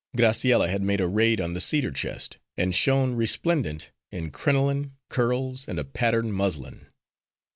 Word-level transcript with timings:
Graciella 0.17 0.67
had 0.67 0.81
made 0.81 0.99
a 0.99 1.07
raid 1.07 1.39
on 1.39 1.53
the 1.53 1.61
cedar 1.61 1.91
chest, 1.91 2.39
and 2.57 2.73
shone 2.73 3.13
resplendent 3.13 3.91
in 4.09 4.31
crinoline, 4.31 4.93
curls, 5.09 5.67
and 5.67 5.77
a 5.77 5.83
patterned 5.83 6.33
muslin. 6.33 6.87